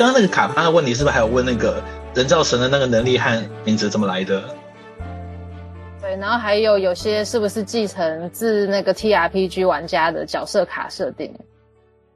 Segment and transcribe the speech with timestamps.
[0.00, 1.84] 刚刚那个卡巴的问题是不是还有问那个
[2.14, 4.56] 人造神的那个能力和名字怎么来的？
[6.00, 11.30] 对，然后还有有些是不是继承自那个 TRPG 玩家的角色卡设定？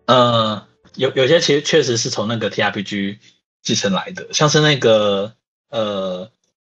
[0.07, 3.19] 呃，有有些其实确实是从那个 TRPG
[3.61, 5.35] 继承来的，像是那个
[5.69, 6.31] 呃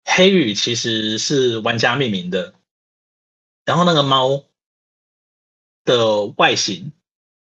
[0.05, 2.53] 黑羽其实是玩家命名的，
[3.65, 4.43] 然后那个猫
[5.87, 6.93] 的外形，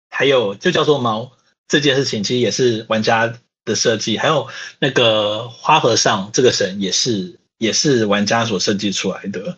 [0.07, 1.31] 还有就叫做猫
[1.69, 3.33] 这件事情，其实也是玩家
[3.63, 7.39] 的设计，还有那个花和尚这个神也是。
[7.59, 9.57] 也是玩家所设计出来的。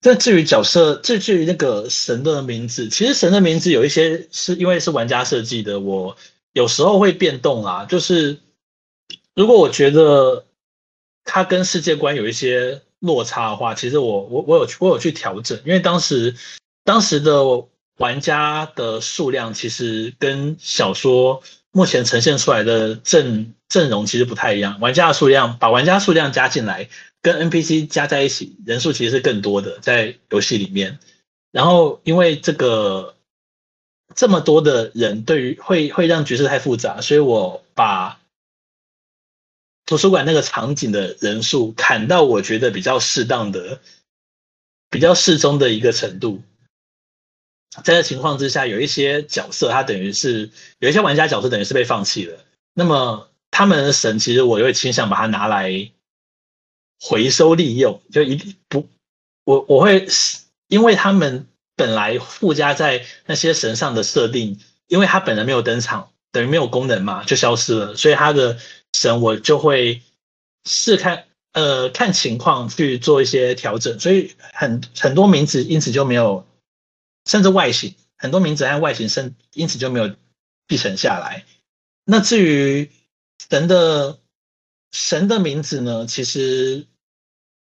[0.00, 6.16] 但至于角色，至至于那个神的名字，其实神的名字有一些是因为是玩家设计的，我
[6.52, 7.84] 有时候会变动啦。
[7.86, 8.38] 就是
[9.34, 10.44] 如果我觉得
[11.24, 16.36] 它跟世界观有一些落差的话，其实我我我有我有去调整，因为当时
[16.84, 17.42] 当时的
[17.98, 26.88] 玩家的数量其实跟小说目前呈现出来的阵阵容其实不太一样，玩家的数量把玩家数量加进来，
[27.20, 30.98] 跟 NPC 加在一起，人数其实是更多的在游戏里面。
[31.50, 33.14] 然后因为这个
[34.14, 38.20] 这么多的人，对于会会让局势太复杂，所以我把
[39.86, 43.80] 图书馆那个场景的人数砍到我觉得比较适当的、
[44.90, 46.42] 比较适中的一个程度。
[47.82, 52.38] 在这情况之下，有一些角色，他等于是有一些玩家角色等于是被放弃了。
[52.74, 55.90] 那么他们的神，其实我就会倾向把它拿来
[57.00, 58.86] 回收利用，就一定不，
[59.44, 60.06] 我我会
[60.68, 67.96] 因为他们本来附加在那些神上的设定，因为他本人没有登场，等于没有功能嘛，就消失了。
[67.96, 68.58] 所以他的
[68.92, 70.02] 神我就会
[70.68, 73.98] 试看，呃，看情况去做一些调整。
[73.98, 76.46] 所以很很多名字因此就没有。
[77.24, 80.14] 甚至外形，很多名字和外形，甚因此就没有
[80.68, 81.44] 继承下来。
[82.04, 82.90] 那至于
[83.50, 84.18] 神的
[84.90, 86.06] 神的名字呢？
[86.06, 86.86] 其实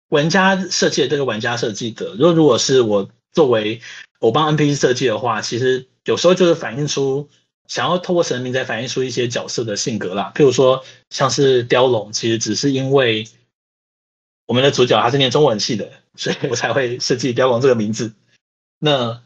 [0.10, 2.12] 玩家设计的这个玩家设计的。
[2.12, 3.82] 如果如果是我作为
[4.20, 7.30] 我帮 NPC 设计的话，其实有时候就是反映出
[7.68, 10.32] 想要透过神的名字来反映出一些角色的性格啦。
[10.36, 13.28] 譬如说，像是雕龙，其实只是因为
[14.46, 18.14] 我们的主角他是念中文系的，所以我才会设计雕龙这个名字。
[18.80, 19.22] 那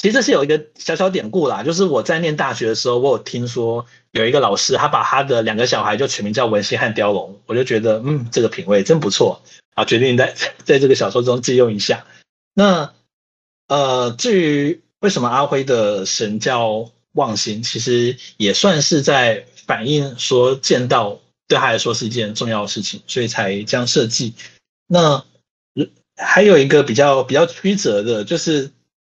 [0.00, 9.42] 其实这是有一个小小典故啦，就是我在念大学的时候，我有听说有一个老师，他把他的两个小孩就取名叫文心和雕龙，我就觉得嗯，这个品味真不错
[9.74, 10.34] 啊，决定在
[10.64, 12.06] 在这个小说中借用一下。
[12.54, 12.94] 那
[13.68, 24.32] 呃，至于为什么阿辉的神叫望星，其实也算是在反映说剑道对他来说是一件重要的事情，所以才这样设计。
[24.86, 25.22] 那
[26.16, 28.70] 还有一个比较比较曲折的，就是。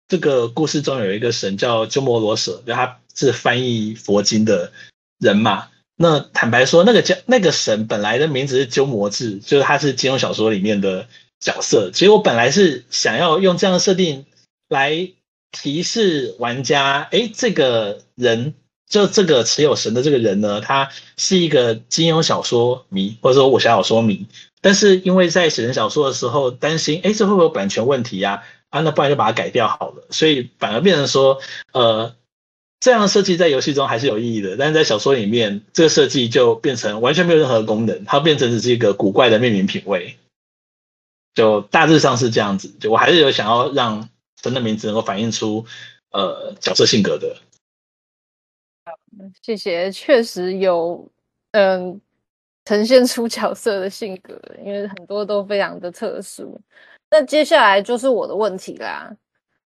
[0.08, 4.70] 这个故事中有一个神叫鸠摩罗什，就他是翻译佛经的
[5.18, 5.68] 人嘛。
[5.96, 11.08] 那坦白说，那个叫那个神本来的名字是鸠摩智，就是他是金庸小说里面的
[11.40, 11.90] 角色。
[11.92, 14.26] 其实我本来是想要用这样的设定
[14.68, 15.08] 来
[15.52, 18.52] 提示玩家，诶，这个人
[18.88, 24.26] 就这个持有神的这个人呢，他是一个金庸小说迷，或者说武侠小说迷。
[24.60, 28.42] 但是因为在写成小说的时候，担心，诶，这会不会有版权问题呀？
[28.70, 30.06] 啊那不然就把它改掉好了。
[30.10, 31.40] 所以反而变成说，
[31.72, 32.14] 呃，
[32.80, 40.16] 这样的设计在游戏中还是有意义的，但是在小说里面，这个设计就变成完全没有任何功能，它变成只是一个古怪的命名品味。
[41.34, 42.68] 就大致上是这样子。
[42.80, 44.08] 就我还是有想要让
[44.42, 45.66] 神的名字能够反映出
[46.10, 47.36] 呃角色性格的。
[49.42, 51.06] 谢谢，确实有
[51.52, 52.00] 嗯、
[52.64, 56.60] 呈现出角色的性格，因为很多都非常的特殊。
[57.10, 59.14] 那接下来就是我的问题啦。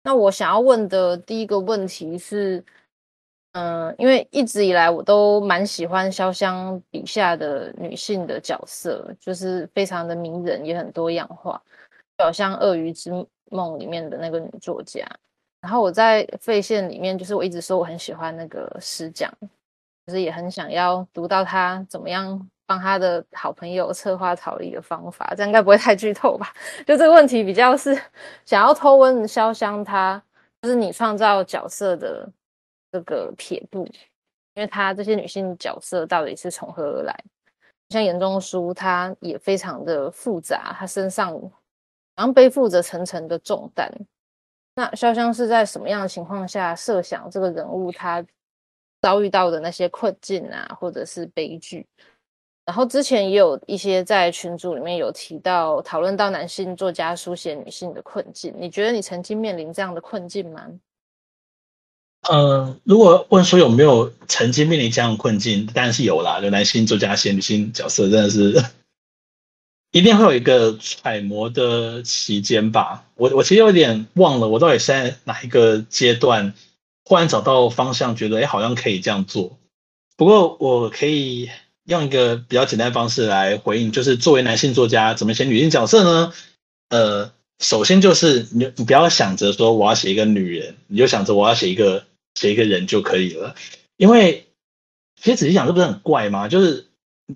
[0.03, 2.63] 那我想要问的第一个问题是，
[3.53, 11.61] 嗯，因为一直以来我都蛮喜欢潇湘笔下的女性的角色，就是非常的迷人，也很多样化，
[12.17, 13.11] 就好像《鳄鱼之
[13.51, 15.05] 梦》里面的那个女作家。
[15.61, 19.29] 然后我在废线里面，就是我一直说我很喜欢那个石蒋，
[20.07, 22.49] 就是也很想要读到她怎么样。
[22.69, 26.53] 帮他的好朋友策划逃离的方法，这样应该不会太剧透吧？
[26.85, 27.99] 就这个问题比较是
[28.45, 30.21] 想要偷问潇湘，他
[30.61, 32.31] 就是你创造角色的
[32.91, 33.83] 这个撇步，
[34.53, 37.23] 因为他这些女性角色到底是从何而来？
[37.89, 41.51] 像严中书，他也非常的复杂，他身上好
[42.17, 43.91] 像背负着层层的重担。
[44.75, 48.23] 那潇湘是在什么样的情况下设想这个人物他
[49.01, 51.87] 遭遇到的那些困境啊，或者是悲剧？
[52.69, 60.67] 然后之前也有一些在群组里面有提到讨论到男性作家书写女性的困境，你觉得你曾经面临这样的困境吗？
[62.29, 66.39] 呃，如果问说有没有曾经面临这样的困境，当然是有啦。
[66.43, 68.63] 有男性作家写女性角色，真的是
[69.91, 73.03] 一定会有一个揣摩的期间吧。
[73.15, 76.53] 我我其实有点忘了，我到底是在哪一个阶段
[77.03, 79.57] 忽然找到方向，觉得哎，好像可以这样做。
[80.15, 81.49] 不过我可以
[81.89, 86.33] 用一个比较简单的方式来回应，就是作为男性作家，怎么写女性角色呢？
[86.89, 92.05] 呃，首先就是你你不要想着说我要写一个女人，你就想着我要写一个。
[92.35, 93.55] 写一个人就可以了，
[93.97, 94.45] 因为
[95.21, 96.47] 其实仔细想，这不是很怪吗？
[96.47, 96.85] 就是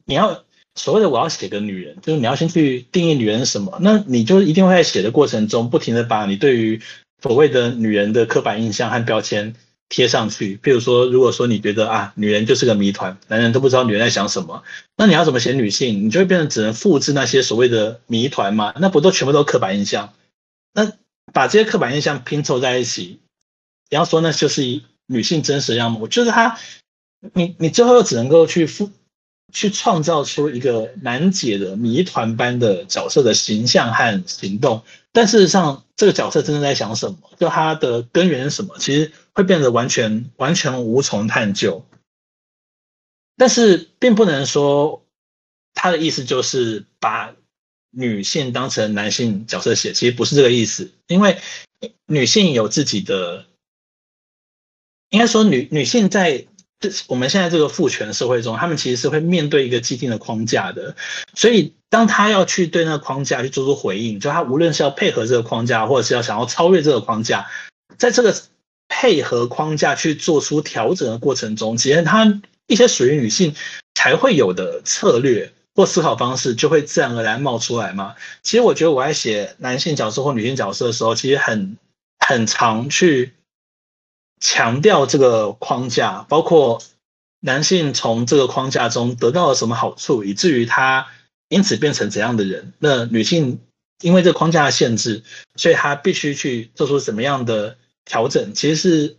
[0.05, 0.45] 你要
[0.75, 6.79] 所谓的我要写个女人，就是你要先去定义女人是什么，那你就一定会在写的过程中，不停的把你对于
[7.21, 9.55] 所谓的女人的刻板印象和标签
[9.93, 10.57] 贴上去。
[10.57, 14.63] 譬如说，如果说你觉得啊，女人就是个谜团，男人都不知道女人在想什么，
[14.97, 16.03] 那你要怎么写女性？
[16.03, 18.73] 你就会变成只能复制那些所谓的谜团嘛？
[18.79, 20.11] 那不都全部都刻板印象？
[20.73, 20.91] 那
[21.31, 23.19] 把这些刻板印象拼凑在一起，
[23.91, 24.81] 然后说那就是一。
[25.05, 26.57] 女性真实样貌，就是她，
[27.33, 28.89] 你你最后又只能够去复
[29.51, 34.81] 去创造出一个难解的谜团般的角色的形象和行动，
[35.13, 37.17] 但事实上，这个角色真正在想什么？
[37.39, 38.77] 就他的根源是什么？
[38.79, 41.85] 其实会变得完全完全无从探究。
[43.37, 45.05] 但是，并不能说
[45.73, 47.35] 他的意思就是把
[47.91, 51.39] 女性当成男性角色写，其实不是这个意思，因为
[52.07, 53.45] 女性有自己的。
[55.09, 56.47] 应该说，女女性在
[56.89, 60.93] 这我们现在这个父权社会中，她们其实是会面对一个既定的框架的。
[61.33, 67.47] 所以，当她要去对那个框架去做出回应，就她无论是要配合这个框架，或者是要想要超越这个框架，
[67.97, 68.35] 在这个
[68.89, 73.55] 配合框架去做出调整的过程中，其实她一些属于女性
[73.95, 78.15] 才会有的策略或思考方式，就会自然而然冒出来嘛。
[78.41, 81.77] 其实，我觉得我在写男性角色或女性角色的时候，其实很
[82.19, 83.31] 很常去。
[84.45, 86.81] 强调这个框架，包括
[87.39, 91.07] 男性从这个框架中得到了什么好处，以至于他
[91.47, 92.73] 因此变成怎样的人。
[92.77, 93.61] 那女性
[94.01, 95.23] 因为这个框架的限制，
[95.55, 98.53] 所以她必须去做出什么样的调整。
[98.53, 99.17] 其实是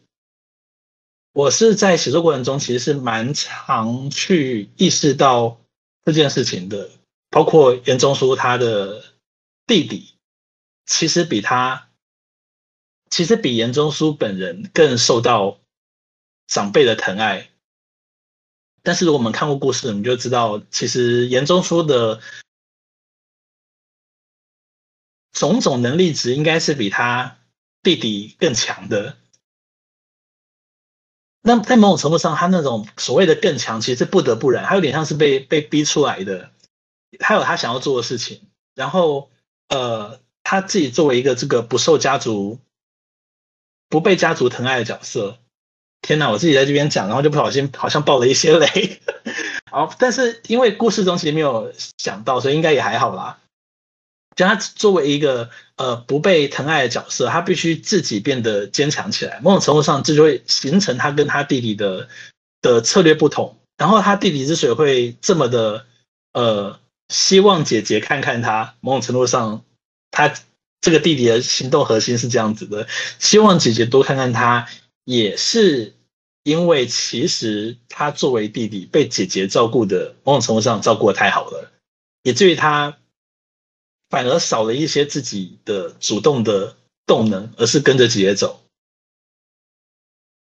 [1.33, 5.59] 我是在写作过程中，其实是蛮常去意识到
[6.05, 6.91] 这件事情的。
[7.31, 9.03] 包括严中书他的
[9.67, 10.11] 弟弟，
[10.85, 11.89] 其实比他。
[13.15, 15.61] 其实比严中书本人更受到
[16.49, 17.49] 长辈的疼爱，
[18.83, 22.21] 但是如果我们看过故事，我们就知道，其实严中书的
[25.31, 27.39] 种种能力值应该是比他
[27.85, 29.17] 弟弟更强的。
[31.41, 36.51] 那在某种程度上，他那种所谓的更强，其实是不得不然，他有点像是被被逼出来的。
[37.21, 39.31] 他有他想要做的事情，然后
[39.69, 42.59] 呃，他自己作为一个这个不受家族。
[43.89, 45.39] 不被家族疼爱的角色，
[46.03, 46.31] 天哪！
[46.31, 49.01] 我自己在这边讲，然后就不小心好像爆了一些雷。
[49.71, 53.39] 好，但是因为故事中其实没有讲到，所以应该也还好啦。
[54.37, 59.39] 就他作为一个呃不被疼爱的角色，他必须自己变得坚强起来。
[59.43, 62.09] 某种程度上，这就会形成他跟他弟弟的
[62.61, 63.57] 的策略不同。
[63.77, 65.87] 然后他弟弟之所以会这么的
[66.33, 69.65] 呃希望姐姐看看他，某种程度上
[70.11, 70.35] 他。
[70.85, 72.87] 这个弟弟的行动核心是这样子的，
[73.19, 74.69] 希望姐姐多看看他，
[75.05, 75.95] 也是
[76.43, 81.73] 因为其实他作为弟弟被姐姐照顾的某种程度上照顾得太好了，
[82.23, 82.99] 以至于他
[84.11, 86.77] 反而少了一些自己的主动的
[87.07, 88.61] 动能，而是跟着姐姐走。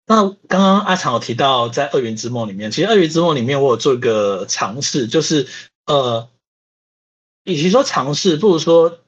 [0.05, 5.49] 那刚刚阿长有提到在《二元之梦》里面，其实《二元之梦》里面我有做一个尝试，就是
[5.87, 6.29] 呃，
[7.45, 8.99] 与其说尝试，不如说。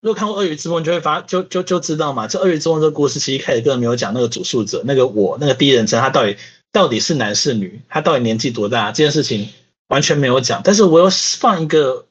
[0.00, 2.28] 如果看过《鳄鱼之梦》，就会发就就就知道嘛。
[2.28, 6.36] 这《鳄鱼之梦》这个故事，其实一开始根本没有讲那个主述者，那个我，那个第一人称，他到底
[6.70, 9.48] 到底是男是女，他到底年纪多大，这件事情
[9.88, 10.60] 完全没有讲。
[10.62, 12.06] 但是我又放一个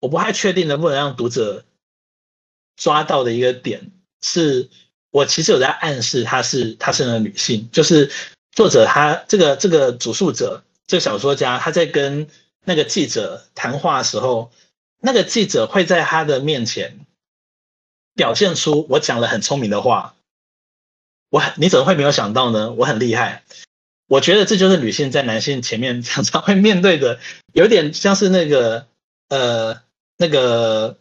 [0.00, 1.64] 我不太确定能不能让读者
[2.76, 3.90] 抓到的一个点，
[4.22, 4.70] 是
[5.10, 8.10] 我其实有在暗示她是她是那个女性，就是
[8.52, 12.28] 作者他这个这个主述者，这个小说家他在跟
[12.64, 14.50] 那个记者谈话的时候，
[15.00, 17.00] 那个记者会在他的面前。
[18.16, 20.16] 表现出我讲了很聪明的话，
[21.30, 22.72] 我你怎么会没有想到呢？
[22.72, 23.44] 我很厉害，
[24.08, 27.20] 我觉得这就是女性在男性前面常常会面对的，
[27.52, 28.86] 有点像是那个
[29.28, 29.82] 呃
[30.16, 30.98] 那个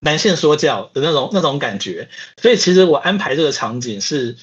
[0.00, 2.10] 男性说教的那种那种感觉。
[2.42, 4.36] 所以其实我安排这个场景是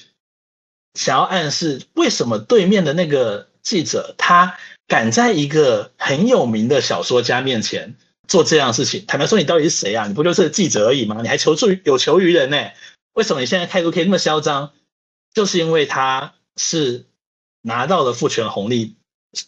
[0.94, 4.56] 想要暗示，为什么对面的那个记者他
[4.88, 7.94] 敢在一个很有名的小说家面前。
[8.26, 10.06] 做这样的事情，坦白说，你到底是谁啊？
[10.06, 11.20] 你不就是记者而已吗？
[11.22, 12.70] 你还求助于有求于人呢？
[13.12, 14.72] 为什么你现在态度可以那么嚣张？
[15.32, 17.06] 就是因为他是
[17.62, 18.94] 拿到了父权红利，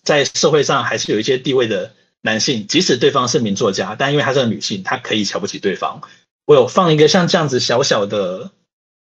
[0.02, 6.02] 在社会上还是有一些地位的男性，即使对方是名作家，但因为他是个女性，他可以瞧不起对方。
[6.44, 8.50] 我有放一个像这样子小小的、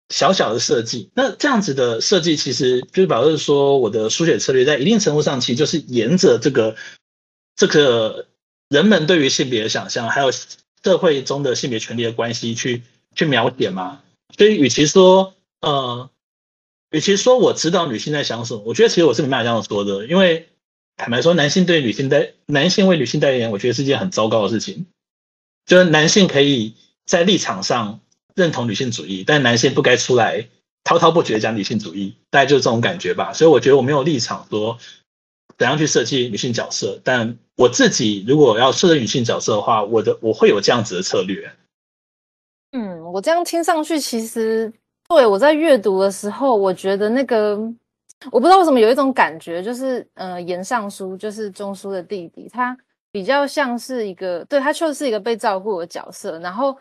[0.10, 6.76] 小小的设计，那这样子的设计其实就是表示说，我的书写策略在一定程度上其实就是沿着这个
[7.56, 8.27] 这个
[8.70, 10.32] 人们对于性别的想象，还有
[10.84, 12.84] 社会中的性别权利的关系去
[13.16, 14.02] 去描写嘛。
[14.38, 16.10] 所以，与其说呃，
[16.92, 20.50] 与其说我知道女性在想什么，我觉得其实我是没办法这样说的，因为
[20.96, 24.86] 坦白说，男性对女性代男性为女性代言，我觉得是件很糟糕的事情，
[25.66, 26.74] 就是男性可以。
[27.08, 28.02] 在立场上
[28.36, 30.50] 认同女性主义，但男性不该出来
[30.84, 33.32] 滔滔不绝讲女性主义，大概就是这种感觉吧。
[33.32, 34.78] 所以我觉得我没有立场说
[35.58, 41.52] 怎样去设计女性角色，但我自己如果要设计女性角色的话，我的我会有这样子的策略。
[42.72, 44.72] 嗯，我这样听上去，其实
[45.10, 47.58] 对我在阅读的时候，我觉得那个
[48.32, 52.78] 我不知道为什么有一种感觉，就是呃，严尚书就是中书的弟弟，他
[53.12, 56.78] 比较像是一个，对，他确实是一个被照顾的角色，然后。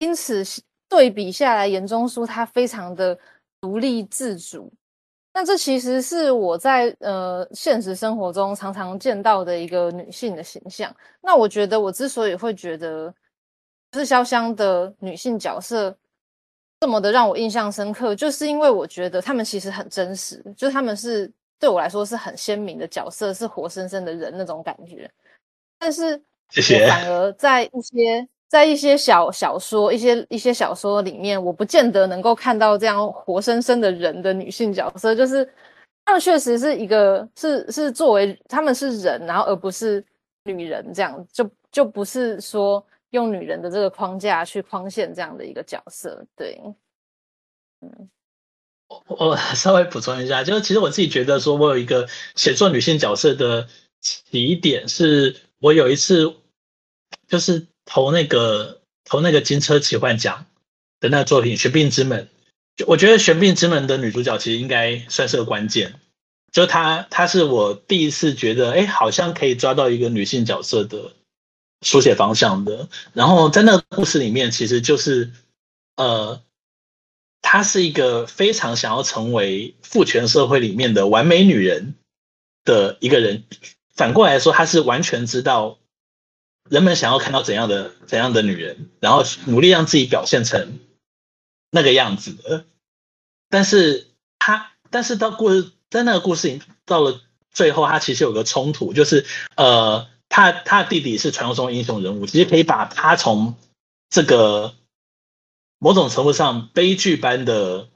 [0.00, 0.44] 因此，
[0.88, 3.18] 对比下来，严中书他非常的
[3.60, 4.72] 独立自主。
[5.38, 10.92] 那这其实是我在呃现实生活中常常见到的一个女性的形象。
[11.20, 13.14] 那我觉得，我之所以会觉得
[13.92, 15.96] 是潇湘的女性角色
[16.80, 25.08] 这么的让我印象深刻，就是因为我觉得她们其实很真实，就她们是对我来说是很鲜明的角色，是活生生的人那种感觉。
[25.78, 26.20] 但是，
[26.56, 28.28] 我反而在一些。
[28.48, 35.46] 在一些小小说、一些一些小说里面，我不见得能够看到这样活生生的人的女性角色，就是
[36.06, 40.02] 他们确实是一个是是作为他们是人，然后而不是
[40.44, 46.24] 女人这样，就就不是说用女人的这个框架去框限这样的一个角色。
[46.34, 46.58] 对，
[47.82, 48.08] 嗯，
[48.88, 53.68] 我我稍微补充一下，就是其实我自己觉得说，我有一个写作女性角色的
[54.00, 56.34] 起点，是我有一次
[57.26, 57.66] 就是。
[57.90, 60.44] 投那个投那个金车奇幻奖
[61.00, 62.28] 的那个作品《玄鬓之门》，
[62.86, 65.98] 我觉得《玄鬓之门》的女主角其实应该算是个关键，
[66.52, 71.14] 就她她是我第一次觉得，哎，好像可以抓到一个女性角色的
[71.80, 72.90] 书写方向的。
[73.14, 75.30] 然后在那个故事里面，其实就是
[75.96, 76.42] 呃，
[77.40, 81.94] 她是一个非常想要成为父权社会里面的完美女人
[82.64, 83.44] 的一个人。
[83.94, 85.78] 反过来说，她是完全知道。
[86.70, 90.78] 人们想要看到怎样的怎样的女人，然后努力让自己表现成
[91.70, 92.64] 那个样子的。
[93.48, 94.06] 但是
[94.38, 97.20] 他，但是到故事在那个故事里到了
[97.50, 99.24] 最后，他其实有个冲突，就是
[99.56, 103.54] 呃，他他弟弟是传说中英雄人物，其实可以把他从
[104.10, 104.74] 这个
[105.78, 107.88] 某种程度上悲剧般的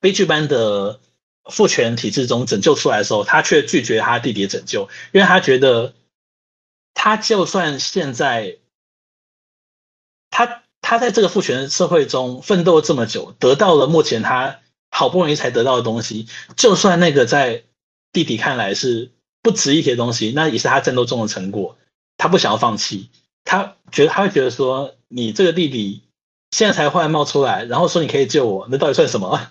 [0.00, 1.00] 悲剧般的
[1.50, 5.94] 父权体制中拯救出来的时候，他却拒绝他弟弟的拯救，因为他觉得。
[6.94, 8.58] 他就算现在，
[10.30, 17.64] 他他在这个父权社会中奋斗这么久，得到了目前他好不容易才得到的东西，就算那个在
[18.12, 19.10] 弟弟看来是
[19.42, 21.76] 不值一提的东西，那也是他战斗中的成果。
[22.18, 23.10] 他不想要放弃，
[23.44, 26.02] 他觉得他会觉得说，你这个弟弟
[26.52, 29.50] 现在才忽然冒出来，然后说你可以救我，那到底算什么？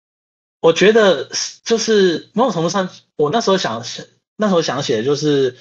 [0.60, 1.30] 我觉得
[1.64, 3.82] 就是某种程度上，我那时候想，
[4.36, 5.56] 那时候想写的就是。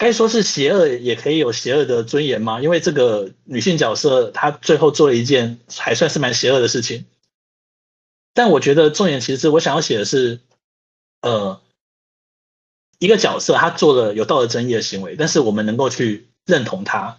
[0.00, 2.62] 该说是邪恶，也可以有邪恶的尊严吗？
[2.62, 7.04] 因为这个女性角色，她最后做了一件还算是蛮邪恶的事情。
[8.32, 10.40] 但我觉得重点其实是我想要写的是，
[11.20, 11.60] 呃，
[12.98, 17.18] 一个角色她做了有道德争议的行为，但是我们能够去认同她。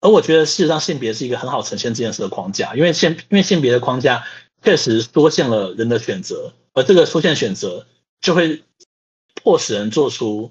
[0.00, 4.26] 而我觉得事实上性别是一个很好呈现这件事的框架，因为性因为性别的框架
[4.64, 7.86] 确实缩限了人的选择，而这个缩限选择
[8.20, 8.64] 就会
[9.44, 10.50] 迫使人做出。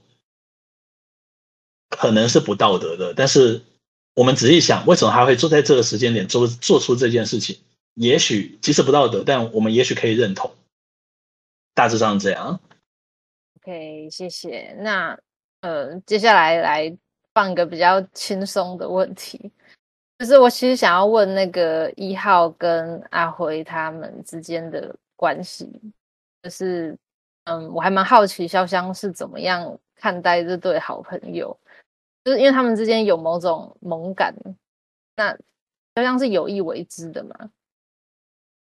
[1.92, 3.62] 可能是不道德的，但是
[4.16, 7.60] 我们仔细想，为什么他会坐在这个时间点做做出这件事情？
[7.96, 10.50] 也许即使不道德，但我们也许可以认同。
[11.74, 12.60] 大致上这样。
[13.58, 14.76] OK，谢谢。
[14.80, 15.18] 那
[15.60, 16.98] 呃，接下来来
[17.34, 19.52] 放一个比较轻松的问题，
[20.20, 25.70] 就是我其实想要问那个一号跟阿辉他们之间的关系，
[26.42, 26.98] 就是
[27.44, 31.56] 嗯，我还蛮好奇潇湘是怎么样看待这对好朋友。
[32.24, 34.34] 就是因为他们之间有某种萌感，
[35.16, 35.34] 那
[35.96, 37.36] 就像是有意为之的嘛？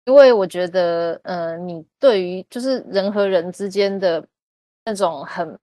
[0.07, 4.26] 因为我觉得，呃，你对于就是人和人之间的
[4.85, 5.59] 那种很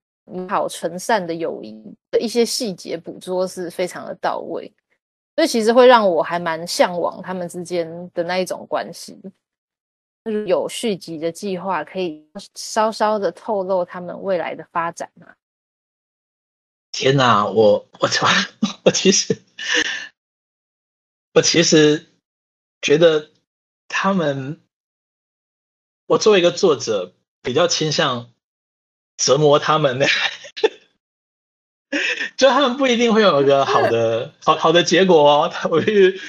[0.48, 1.74] 好纯善的友谊
[2.10, 4.72] 的一些细节捕捉是非常的到位。
[5.34, 9.20] 所以其实会让我还蛮向往他们之间的那一种关系。
[10.46, 15.26] 有续集的计划，可以稍稍的透露他们未来的发展吗？
[16.98, 18.10] 天哪，我我
[18.82, 19.40] 我其实
[21.32, 22.06] 我其实
[22.82, 23.30] 觉得
[23.86, 24.60] 他们，
[26.06, 28.32] 我作为一个作者，比较倾向
[29.16, 30.06] 折磨他们呢。
[32.36, 36.20] 就他们不一定会有一个好的好好的结果哦，我必须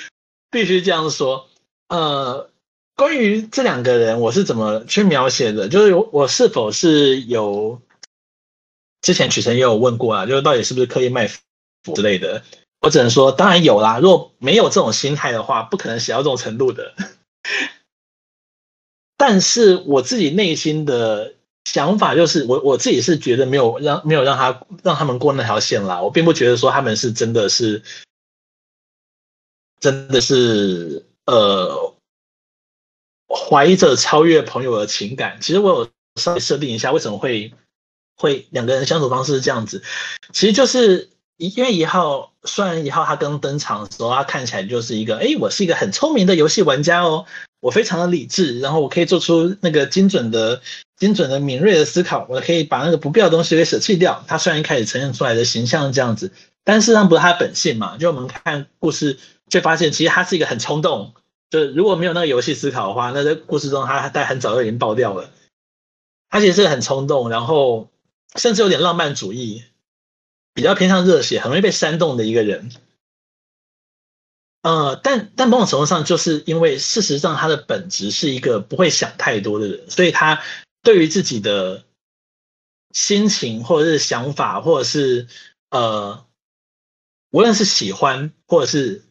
[0.52, 1.50] 必须这样说。
[1.88, 2.52] 呃，
[2.96, 5.68] 关于这两个人，我是怎么去描写的？
[5.68, 7.82] 就是我是否是有
[9.02, 12.44] 之前曲晨也有问过啊，就是到底是不是刻意卖腐之类的？
[12.82, 14.00] 我只能说，当然有啦。
[14.00, 16.94] 如果没有这种心态的话，不可能写到这种程度的。
[19.18, 21.34] 但是我自己内心的。
[21.66, 27.84] 想法就是我我自己是觉得没有让没有让他让他们过那条线啦，我并不觉得说他们是真的是
[29.80, 31.94] 真的是呃
[33.28, 35.38] 怀着超越朋友的情感。
[35.42, 37.54] 其实我有稍微设定一下为什么会
[38.20, 39.82] 会两个人相处方式是这样子，
[40.32, 47.26] 其实就是因为一号虽然一号他刚登场的时候他看起来就是一个哎我是一个很聪明的游戏玩家哦，
[47.60, 50.62] 我非常的理智，然后我可以做出那个精准的。
[51.00, 54.22] 精准的、敏锐的思考，我可以把那个不必要的东西给舍弃掉。
[54.28, 56.30] 他虽然一开始呈现出来的形象是这样子，
[56.66, 57.96] 但事实上不是他本性嘛。
[57.98, 61.14] 就我们看故事，就发现其实他是一个很冲动。
[61.50, 65.30] 就是如果没有那个游戏思考的话，那在故事中他在很早就已经爆掉了。
[66.30, 67.90] 他其实是很冲动，然后
[68.36, 69.64] 甚至有点浪漫主义，
[70.54, 72.72] 比较偏向热血，很容易被煽动的一个人。
[74.62, 80.42] 呃，但但某种程度上，就是因为事实上他的本质是一个不会想太多的人，所以他。
[80.82, 81.84] 对于自己的
[82.92, 85.28] 心情，或者是想法，或者是
[85.72, 86.26] 呃，
[87.32, 89.04] 无论是喜欢，或者是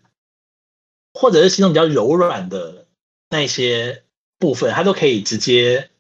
[1.13, 2.87] 或者是心中比较柔软的
[3.29, 4.03] 那些
[4.39, 5.91] 部分，他都可以直接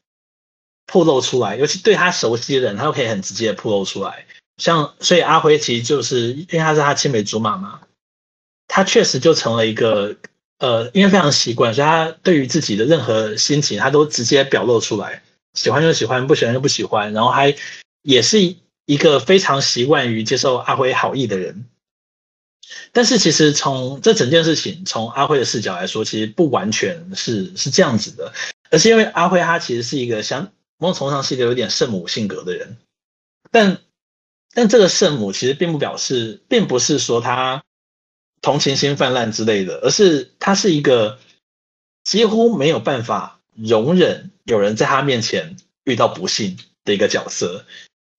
[0.92, 1.55] 暴露出来。
[1.57, 4.27] 尤其对他熟悉的人，他都可以很直接的暴露出来。
[4.57, 7.81] 像所以阿辉其实就是因为他是他青梅竹马嘛，
[8.66, 10.16] 他确实就成了一个
[10.59, 15.22] 呃，因为非常习惯，所以他对于自己的任何心情，他都直接表露出来。
[15.55, 17.55] 喜欢就喜欢，不喜欢就不喜欢，然后还
[18.03, 18.38] 也是
[18.85, 21.66] 一个非常习惯于接受阿辉好意的人。
[22.92, 28.33] 但是其实从这整件事情，从阿辉的视角来说，其实不完全是是这样子的，
[28.70, 32.78] 而是因为阿辉他其实是一个像某种程度上是一个有点圣母性格的人，
[33.50, 33.78] 但
[34.54, 37.62] 但这个圣母其实并不表示，并不是说他
[38.40, 41.18] 同情心泛滥之类的，而是他是一个
[42.04, 43.34] 几乎没有办法。
[43.60, 47.64] 容忍有人在他面前遇到不幸的一个角色，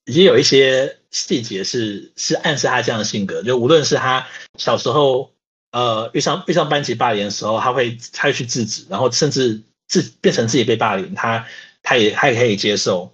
[0.04, 3.42] 也有一些细节是是暗示他这样的性格。
[3.42, 5.32] 就无论是他小时候，
[5.72, 11.48] 呃，遇上遇上班级霸凌的时候，他会他会去制止，然后甚至自变成自己被霸凌，他
[11.90, 13.12] 他也他也可以接受，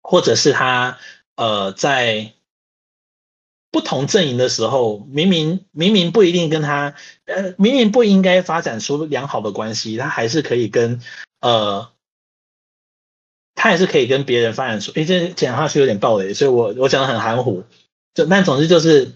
[0.00, 0.98] 或者是他
[1.34, 2.32] 呃在。
[3.72, 6.94] 不同阵营的时候，明明明明不一定跟他，
[7.26, 11.02] 呃，明明不应该发展出良好的关系，他还是可以跟，
[11.40, 11.92] 呃，
[13.54, 14.92] 他还是可以跟别人发展出。
[14.92, 17.64] 诶，这讲话是有点暴雷，所以我我讲的很含糊。
[18.14, 19.12] 就但总之就是，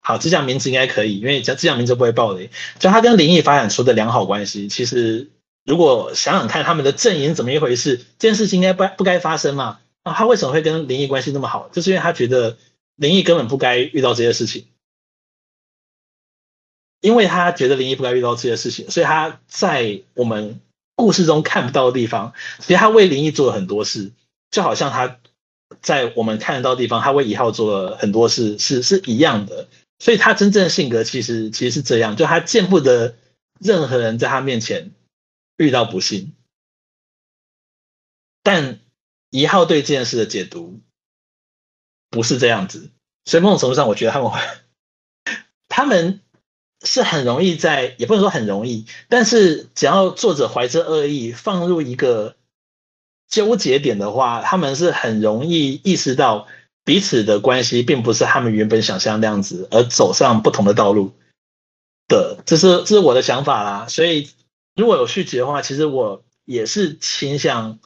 [0.00, 2.50] 好，只讲名字应该可以，因为只讲名字不会暴雷。
[2.78, 5.30] 就他跟林毅发展出的良好关系，其实
[5.64, 9.80] 如果想想看他们的阵营怎么一回事，这件事情应该不不该发生嘛？
[10.02, 11.68] 啊，他为什么会跟林毅关系那么好？
[11.72, 12.56] 就是因为他觉得。
[12.96, 14.66] 林毅根本不该遇到这些事情，
[17.00, 20.60] 因为他觉得林毅不该遇到这些事情，所以他在我们
[20.94, 24.12] 故事中看不到的地方，其实他为林毅做了很多事，
[24.52, 25.18] 就好像他
[25.82, 29.66] 在我们看得到的地方，他为一号做了很多事，是是一样的。
[29.98, 33.16] 所以他真正的性格其实其实是这样，就他见不得
[33.58, 34.92] 任何人在他面前
[35.56, 36.32] 遇到不幸，
[38.42, 38.80] 但
[39.30, 40.80] 一号对这件事的解读。
[42.10, 42.92] 不是这样子，
[43.24, 44.38] 所以某种程度上，我觉得他们会，
[45.66, 46.20] 他们
[46.84, 52.36] 是很容易在，也不能说很容易，但是只要作者怀着恶意放入一个
[53.26, 56.46] 纠结点的话，他们是很容易意识到
[56.84, 61.12] 彼此的关系并不是他们原本想象那样子，而走上不同的道路
[62.06, 62.44] 的。
[62.46, 63.88] 这是这是我的想法啦。
[63.88, 64.30] 所以
[64.76, 67.78] 如果有续集的话，其实我也是倾向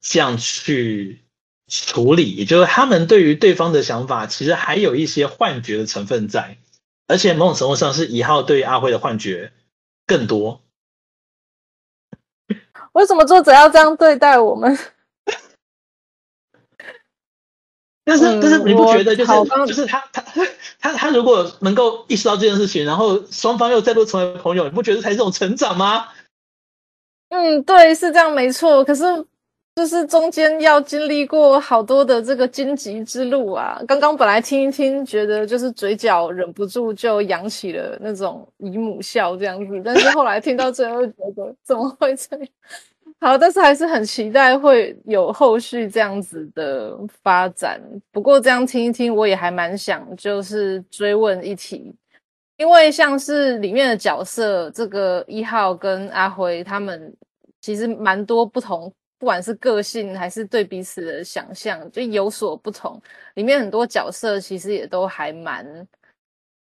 [0.00, 1.20] 这样去。
[1.66, 6.58] 处理，也就是他们对于对方的想法，其实还有一些幻觉的成分在，
[7.06, 9.50] 而且某种程度上是一号对阿辉的幻觉
[10.06, 10.62] 更多。
[12.92, 14.78] 为什么作者要这样对待我们？
[18.04, 20.22] 但是，但是你不觉得就是、嗯、就是他他
[20.78, 26.08] 他他如果能够意识到这件事情，然后双方又再度成为朋友，你不觉得才是这种成长吗？
[27.30, 28.84] 嗯，对，是这样，没错。
[28.84, 29.02] 可是
[29.76, 33.80] 就是中间要经历过好多的这个荆棘之路啊。
[33.88, 42.46] 刚刚本来听一听，觉得就是嘴角忍不住就扬起了那种姨母笑这样子，但是后来听到最后，觉得怎么会这样？
[43.24, 47.80] 好，但是还是很期待会有后续这样子的发展。
[48.12, 51.90] 不过这样听一听，我也还蛮想就是追问一题，
[52.58, 57.16] 因为像是里面的角色，这个一号跟阿辉他们
[57.62, 63.00] 其实蛮多不同，不管是个性还是对彼此的想象，就有所不同。
[63.36, 65.64] 里面很多角色其实也都还蛮。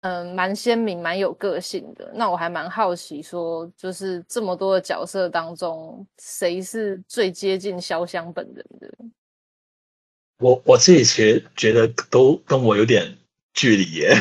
[0.04, 2.12] 嗯，蛮鲜明，蛮有个性的。
[2.13, 8.94] 那我还蛮好奇，说就是这么多的角色当中，谁是最接近潇湘本人的？
[10.39, 13.18] 我我自己其实觉得都跟我有点
[13.54, 14.13] 距离耶。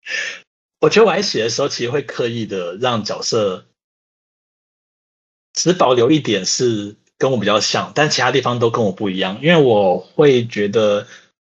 [0.80, 3.64] 我觉得我在写的时候，其实会刻意的让角色
[5.54, 11.06] 只保留一点是跟我比较像，但其他地方都跟我不一样，因为我会觉得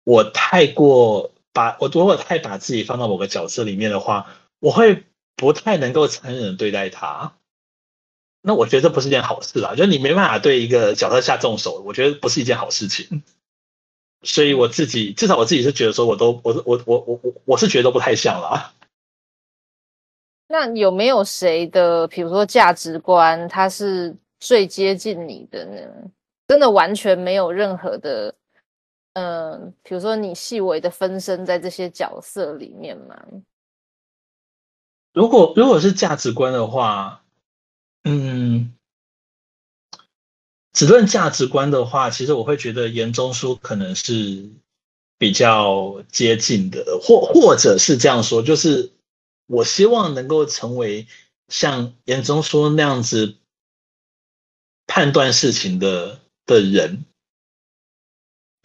[0.03, 1.31] 我太过。
[1.55, 4.27] 把我如果太把自己放到某个角色里面的话，
[4.59, 5.05] 我会
[5.37, 7.33] 不太能够残忍的对待他。
[8.41, 13.23] 那我觉得这不是件好事啦，就是你没办法对一个角色下重手，我觉得不是一件好事情。
[14.21, 18.73] 所以我自己至少我自己是觉得说，我都我我我我我我是觉得不太像啦。
[20.49, 26.11] 那有没有谁的，比如说价值观，他是最接近你的呢？
[26.47, 28.35] 真的完全没有任何的。
[29.15, 33.15] 嗯，比如说你细微的分身在这些角色里面嘛。
[35.13, 37.23] 如果如果是价值观的话，
[38.03, 38.75] 嗯，
[40.73, 44.49] 只论价值观的话，其实我会觉得严中书可能是
[45.17, 48.91] 比较接近的，或或者是这样说，就是
[49.47, 51.07] 我希望能够成为
[51.47, 53.37] 像严中书那样子
[54.87, 57.05] 判断事情的的人。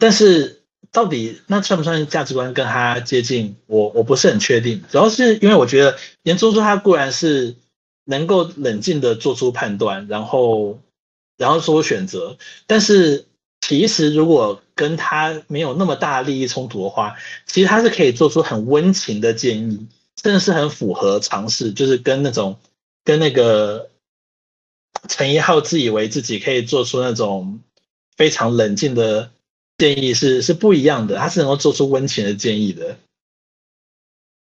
[0.01, 3.55] 但是到底那算不算价值观跟他接近？
[3.67, 7.55] 我我不是很确定，主要是因为我觉得严中书他固然是
[8.05, 10.79] 能够冷静的做出判断，然后
[11.37, 12.35] 然后做出选择，
[12.65, 13.27] 但是
[13.61, 19.85] 其实如果跟他没有那么大利益冲突的话，其实他是可以做出很温情的建议，
[20.15, 22.57] 真的是很符合常识，就是跟那种
[23.03, 23.91] 跟那个
[25.07, 27.59] 陈一浩自以为自己可以做出那种
[28.17, 29.29] 非常冷静的。
[29.81, 32.97] 建议是是不一样的，他是能够做出温情的建议的。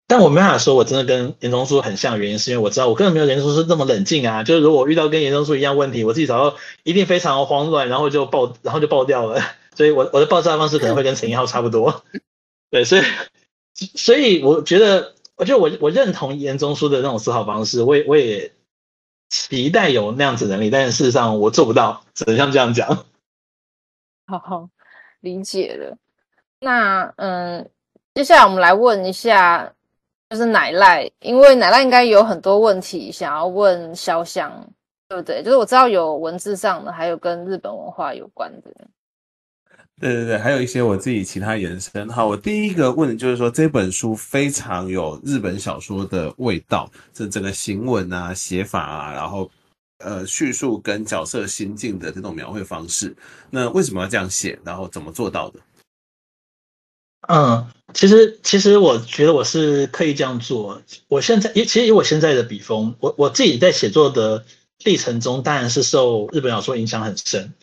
[0.07, 4.43] 但我没办法说，我真的跟严中书很像，原因是因为我知道我根本没有严中书这么冷静啊。
[4.43, 9.39] 就是如果我遇到跟严中书一样问题，我自己找到一定非常慌乱，然后就爆， 然后就爆掉了。
[9.75, 12.03] 所以我我的爆炸方式可能会跟陈一浩差不多。
[12.71, 13.03] 对，所以
[13.75, 18.51] 所以我觉得，我觉得我我认同严中书的那种思考方式，我也我也
[19.29, 23.05] 期待有那样子能力，但是事实上我做不到，只能像这样讲。
[24.25, 24.69] 好 好。
[25.21, 25.97] 理解了，
[26.59, 27.69] 那嗯，
[28.13, 29.71] 接下来我们来问一下，
[30.29, 34.51] 就是奶赖，因为奶赖应该有很多问题想要问潇湘，
[35.07, 35.41] 对不对？
[35.43, 38.71] 就是我知道有文字上的，还有跟日本文化有关的。
[39.99, 42.09] 对对对，还有一些我自己其他延伸。
[42.09, 49.49] 好，我第一个问的就是说，这本书非常有日本小说的味道，这整个行文啊、写法啊，然后。
[50.03, 53.15] 呃，叙述跟角色心境的这种描绘方式，
[53.49, 54.59] 那为什么要这样写？
[54.63, 55.59] 然后怎么做到的？
[57.27, 60.81] 嗯，其实其实我觉得我是刻意这样做。
[61.07, 64.43] 我现在，其实以我现在的笔锋，我我自己在写作的
[64.83, 67.53] 历程中，当然是受日本小说影响很深。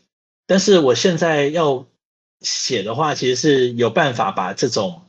[0.46, 1.86] 但是我现在要
[2.40, 5.02] 写的话，其实是有办法把这种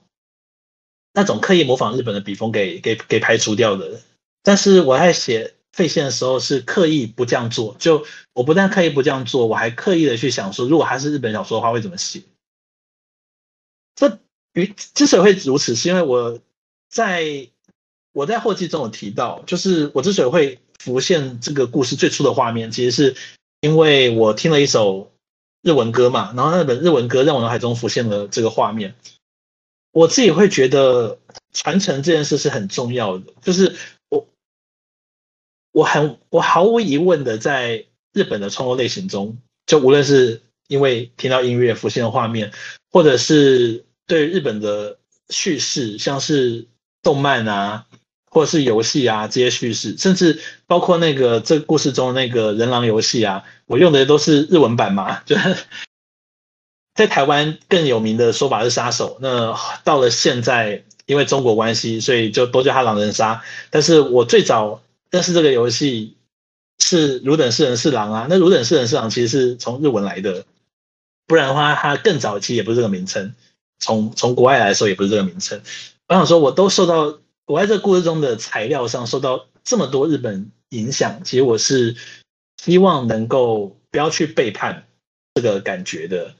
[1.14, 4.02] 那种刻意模仿日本的笔锋给给给排除掉的。
[4.44, 5.54] 但是我在写。
[5.72, 12.24] 废线的时候是刻意不这样做，就我不但刻意不这样做，我还刻意的去想说，如果他是日本小说的话，会怎么写？
[13.96, 14.20] 这
[14.54, 16.40] 与之所以会如此，是因为我
[16.90, 17.48] 在
[18.14, 23.16] 我在后记中有提到，就是我之所以会浮现这个故事最初的画面，其实是
[23.62, 25.12] 因为我听了一首
[25.62, 28.96] 日文歌嘛，然后那本日文歌让我脑海中浮现了这个画面。
[29.92, 31.20] 我自己会觉得
[31.54, 33.76] 传承这件事是很重要的，就是。
[35.72, 42.52] 我很，我毫无疑问的，在日本的创作类型中，就无论是因为听到音乐浮现的画面，
[42.92, 44.98] 或者是对日本的
[45.30, 46.68] 叙事，像是
[47.04, 47.86] 动漫啊，
[48.32, 55.36] 或者是游戏啊这些叙事，甚至包括那个这故事中那个人狼游戏啊，我用的都是日文版嘛，就
[56.96, 59.20] 在台湾更有名的说法是杀手。
[59.22, 63.42] 那到了现在，因为中国关系，所以就都叫他狼人杀。
[63.70, 66.18] 但是我最早但是这个游戏
[66.80, 68.28] 是汝等式人是狼啊。
[68.30, 70.46] 那汝等式人是狼其实是从日文来的，
[71.28, 73.34] 不然的话，它更早期也不是这个名称。
[73.80, 75.62] 从从国外来说，也不是这个名称。
[76.08, 81.96] 我想说，我都受到我在这个故事中的材料上受到这么多日本影响，其实我是
[82.58, 84.88] 希望能够不要去背叛
[85.34, 86.36] 这个感觉的。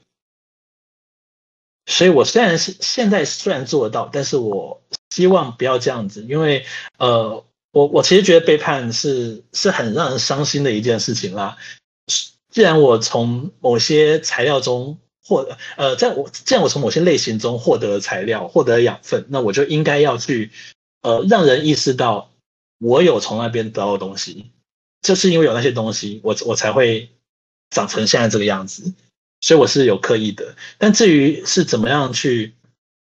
[1.86, 6.64] 所以，我虽然是现在虽然做得到，但是我希望不要这样子，因为
[6.98, 11.56] 呃，我我其实觉得背叛是是很让人伤心的一件事情啦。
[12.50, 20.50] 既然我从某些材料中获，呃，在我既然我从某些类型中获得材料，获得养分，那我就应该要去
[21.02, 22.32] 呃，让人意识到
[22.78, 24.50] 我有从那边得到的东西，
[25.02, 27.08] 就是因为有那些东西，我我才会
[27.70, 28.92] 长成现在这个样子。
[29.42, 32.52] 所以我是有刻意的，但至于是怎么样去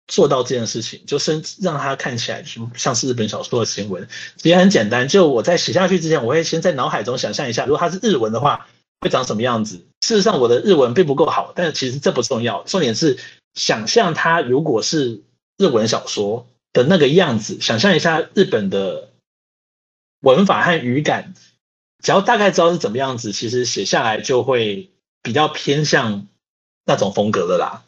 [0.08, 2.44] 做到这件事情，就是让它看起来
[2.76, 4.08] 像是日本小说的新闻，
[4.42, 5.08] 也很简单。
[5.08, 8.68] 就我在写下去之前，我会先在脑海中想象一下，如果它是日文的话，
[9.00, 9.86] 会长什么样子。
[10.00, 13.18] 事实上，我的日文并不够好，但是其实这不重要，重点是
[13.54, 15.22] 想象它如果是
[15.58, 19.10] 日文小说的那个样子，想象一下日本的
[20.20, 21.34] 文法和语感，
[22.02, 24.90] 只要大概知道是怎么样子，其实写下来就会。
[25.22, 26.28] 比较偏向
[26.84, 27.82] 那种风格的啦。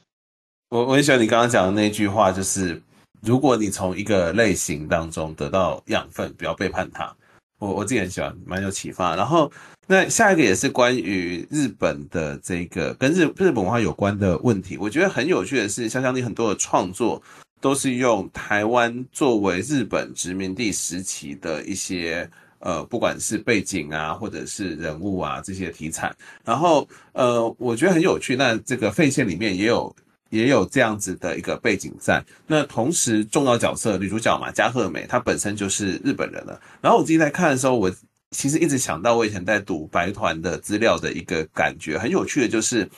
[0.70, 2.80] 我我很喜欢你刚刚讲的那句话，就是
[3.22, 7.10] 如果你从一个类型当中得到养分，不要背叛它。
[7.58, 9.16] 我我自己很喜欢，蛮有启发。
[9.16, 9.50] 然后
[9.86, 14.76] 那下一个也是关于日本的这个跟日日本文化有关的问题。
[14.76, 17.22] 我觉得很有趣的是，想想你很多的创作
[17.62, 22.28] 都是用台湾作为日本殖民地时期的一些。
[22.60, 26.12] 呃，不管是背景啊，或者是人物啊，这些题材，
[26.44, 28.34] 然后呃，我觉得很有趣。
[28.34, 29.94] 那这个废线里面也有
[30.30, 32.24] 也有这样子的一个背景在。
[32.46, 36.60] 那同时重要角色女主角嘛，加贺美，她本身就是日本人了。
[36.80, 37.90] 然后我自己在看的时候，我
[38.30, 42.88] 其实一直想到我以前在读白团的资料的一个感觉，很有趣的就是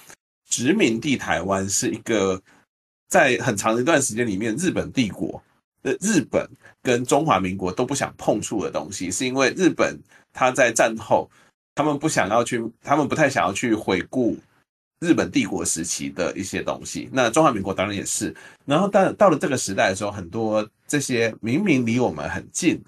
[0.48, 2.40] 殖民地台湾是一个
[3.08, 5.42] 在很长一段时间里面日本帝国。
[5.82, 6.46] 呃，日本
[6.82, 9.98] 跟中华民国都不想碰触的东西，是因为日本
[10.30, 11.30] 他在战后，
[11.74, 14.36] 他们不想要去，他们不太想要去回顾
[15.00, 17.08] 日本帝国时期的一些东西。
[17.12, 18.34] 那中华民国当然也是。
[18.64, 22.80] 然后到到了这个时代的时候，很多这些明明离我们很近，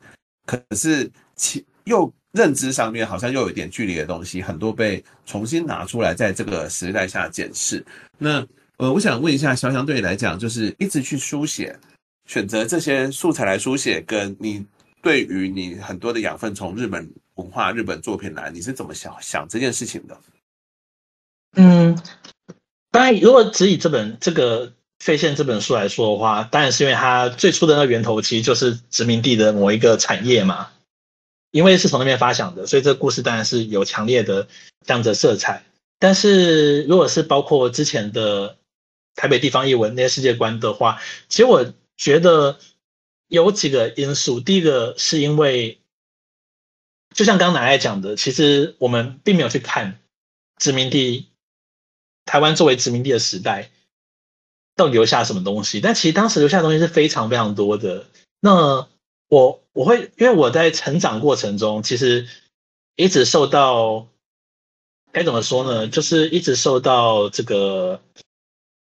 [0.47, 7.85] 可是其又认知上面好像又有一点距离的东西，很多被重新拿出来，在这个时代下检视。
[8.19, 8.47] 那
[8.77, 11.79] 呃，我想问一下，肖湘对你来讲，就是一直去书写。
[12.27, 14.65] 选择这些素材来书写，跟你
[15.03, 20.17] 对于你很多的养分从日本文化、日本作品来，你是怎么想想这件事情的？
[21.57, 21.99] 嗯，
[22.91, 30.71] 当然，如果只以这本这个废线这本书来说的话，当然是因为它最初的那源头其实就是殖民地的某一个产业嘛，
[31.51, 34.49] 因为是从那边发想的，所以这个故事当然是有强烈的
[34.87, 35.65] 这样子的色彩。
[35.99, 38.57] 但是如果是包括之前的
[39.15, 41.73] 台北地方译文那些世界观的话，其实我。
[41.95, 42.59] 觉得
[43.29, 45.79] 有几个因素，第一个是因为，
[47.15, 50.01] 就像刚刚乃赖讲的，其实我们并没有去看
[50.57, 51.29] 殖民地
[52.25, 53.71] 台湾作为殖民地的时代，
[54.77, 55.81] 到底留下什么东西。
[55.81, 58.07] 但其实当时留下的东西是非常非常多的。
[58.41, 58.87] 那
[59.29, 62.27] 我我会因为我在成长过程中，其实
[62.97, 64.07] 一直受到
[65.13, 65.89] 该怎么说呢？
[65.89, 68.01] 就是一直受到这个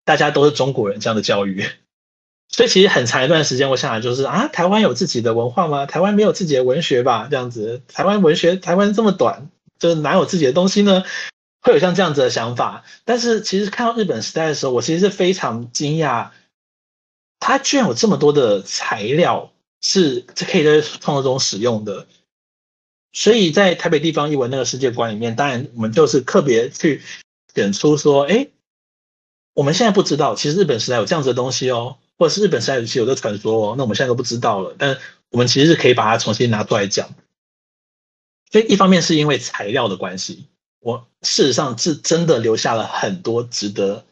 [0.05, 1.65] 大家都是中国人这样的教育。
[2.55, 5.87] 所以其实很长一段时间，我想来就是啊，台湾有自己的文化吗？
[5.87, 7.27] 台湾没有自己的文学吧？
[7.31, 11.03] 这样子，台湾文学，台湾这么短，就是哪有自己的东西呢？
[11.63, 12.85] 会有像这样子的想法。
[13.07, 16.31] 但是其实看到日本时代的时候，我其实是非常惊讶，
[17.41, 22.07] 它居然有这么多的材料是这可以在创作中使用的。
[23.13, 27.01] 所以在台北地方译文那个世界观里面，当然我们就是特别去
[27.55, 28.49] 点出说，哎，
[29.55, 31.97] 我们现在不知道，其实日本时代有这样子的东西哦。
[32.19, 34.77] 或者是日本时代其实有这传说哦，那我们现在都不知道了。
[34.79, 34.97] 但
[35.31, 37.09] 我们其实是可以把它重新拿出来讲。
[38.53, 40.47] 所以一方面是因为材料的关系，
[40.83, 44.05] 我事实上是真的留下了很多值得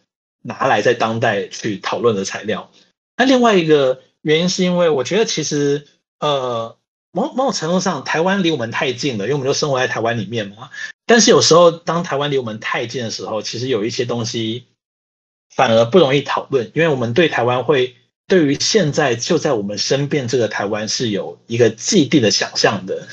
[0.42, 2.70] 拿来在当代去讨论的材料。
[3.16, 5.87] 那另外一个原因是因为我觉得其实
[6.20, 6.76] 呃
[7.12, 10.70] 某某种程度上台湾离我们太近了，因为我们就生活在台湾里面嘛。
[11.06, 14.66] 但是有时候当台湾离我们太近的时候，其实有一些东西
[15.54, 17.96] 反而不容易讨论，因为我们对台湾会。
[18.26, 23.09] 对于现在就在我们身边这个台湾是有一个既定的想象的，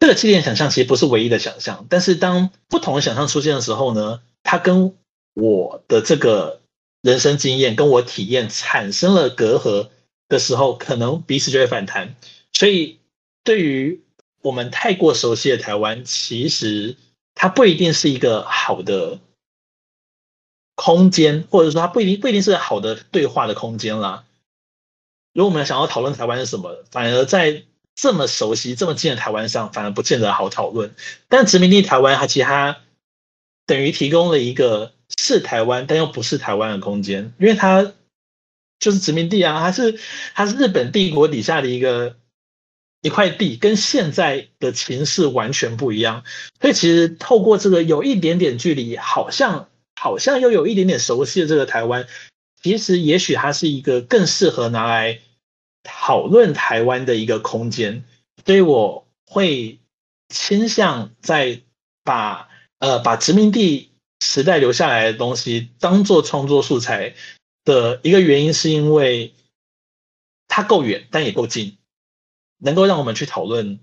[0.00, 4.94] 这个气垫想象其实不是唯一的想象，但是当不同的想象出现的时候呢，它跟
[5.34, 6.60] 我的这个
[7.02, 9.88] 人生经验跟我体验产生了隔阂
[10.28, 12.14] 的时候，可能彼此就会反弹。
[12.52, 12.98] 所以，
[13.44, 14.00] 对于
[14.42, 16.96] 我们太过熟悉的台湾，其实
[17.34, 19.18] 它不一定是一个好的
[20.74, 24.24] 空间，或者说它不一定不一定是好的对话的空间啦。
[25.34, 27.64] 如果我们想要讨论台湾是什么，反而在
[28.00, 30.94] 这么熟悉、这么近的台湾上，反而不见得好讨论。
[31.28, 32.78] 但殖民地台湾，它其实它
[33.66, 37.92] 等于提供了一个是台湾但又不是台湾的空间，因为它
[38.78, 39.98] 就是殖民地啊，它是
[40.32, 42.14] 它是日本帝国底下的一个
[43.02, 46.22] 一块地，跟现在的情势完全不一样。
[46.60, 49.68] 所以其实透过这个有一点点距离，好像
[50.00, 52.06] 好像又有一点点熟悉的这个台湾，
[52.62, 55.18] 其实也许它是一个更适合拿来。
[55.82, 58.04] 讨论台湾的一个空间，
[58.44, 59.78] 所以我会
[60.28, 61.62] 倾向在
[62.04, 67.14] 把呃把殖民地时代留下来的东西当做创作素材
[67.64, 69.34] 的一个原因，是因为
[70.48, 71.78] 它够远，但也够近，
[72.58, 73.78] 能够让我们去讨论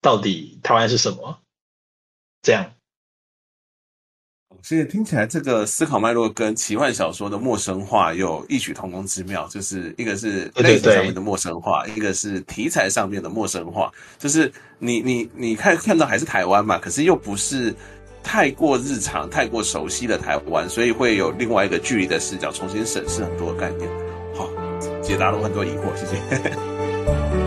[0.00, 1.40] 到底台湾是什么，
[2.42, 2.74] 这样。
[4.62, 13.90] 所以听起来，这个思考脉络跟奇幻小说的陌生化有异曲同工之妙，就是一个是类型上面的陌生化，对对对，一个是题材上面的陌生化。
[14.18, 17.74] 就是你你你看看到还是台湾嘛，可是又不是
[18.22, 23.88] 太过日常、太过熟悉的台湾，所以会有另外一个距离的视角，重新审视很多概念。
[24.34, 24.50] 好，
[25.00, 27.37] 解答了我很多疑惑，谢谢。